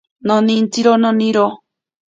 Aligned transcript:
Nonintsiro 0.27 0.93
noniro. 1.03 1.45